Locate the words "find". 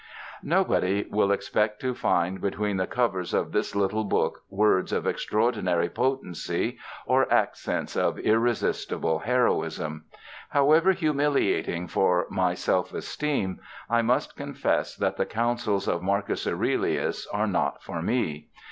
1.93-2.41